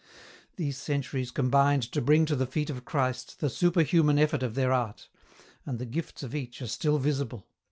These 0.55 0.77
centuries 0.77 1.29
combined 1.29 1.83
to 1.91 2.01
bring 2.01 2.25
to 2.25 2.35
the 2.35 2.47
feet 2.47 2.71
of 2.71 2.85
Christ 2.85 3.39
the 3.39 3.51
super 3.51 3.83
human 3.83 4.17
effort 4.17 4.41
of 4.41 4.55
their 4.55 4.73
art, 4.73 5.07
and 5.63 5.77
the 5.77 5.85
gifts 5.85 6.23
of 6.23 6.33
each 6.33 6.59
are 6.59 6.65
still 6.67 6.97
visible. 6.97 7.45